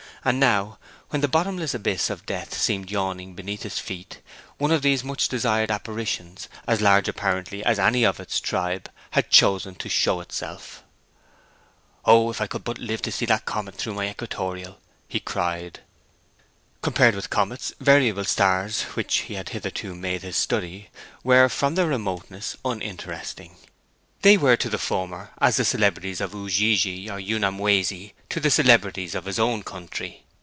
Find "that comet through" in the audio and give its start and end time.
13.25-13.95